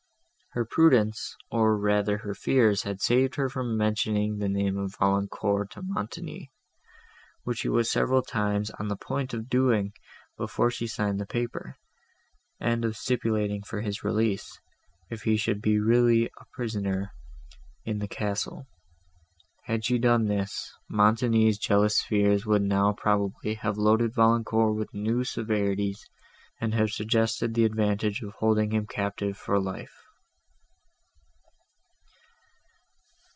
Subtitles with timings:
[0.53, 5.71] Her prudence, or rather her fears, had saved her from mentioning the name of Valancourt
[5.71, 6.51] to Montoni,
[7.45, 9.93] which she was several times on the point of doing,
[10.37, 11.77] before she signed the paper,
[12.59, 14.59] and of stipulating for his release,
[15.09, 17.13] if he should be really a prisoner
[17.85, 18.67] in the castle.
[19.67, 25.23] Had she done this, Montoni's jealous fears would now probably have loaded Valancourt with new
[25.23, 26.09] severities,
[26.59, 29.93] and have suggested the advantage of holding him a captive for life.